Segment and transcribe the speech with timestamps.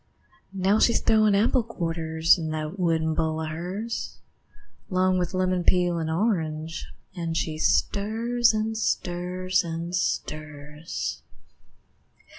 [0.55, 4.17] Now she's throwin' apple quarters In that wooden bowl of hers,
[4.89, 11.21] 'Long with lemon peel and orange, An' she stirs, an' stirs, an' stirs.